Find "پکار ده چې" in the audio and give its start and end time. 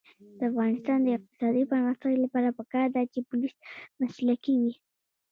2.57-3.19